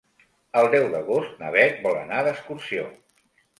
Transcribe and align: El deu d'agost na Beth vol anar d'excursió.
El 0.61 0.69
deu 0.75 0.85
d'agost 0.93 1.37
na 1.43 1.53
Beth 1.57 1.79
vol 1.85 2.01
anar 2.01 2.25
d'excursió. 2.31 2.91